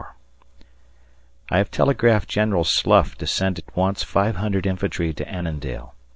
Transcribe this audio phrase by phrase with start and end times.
[1.51, 5.93] I have telegraphed General Slough to send at once 500 infantry to Annandale.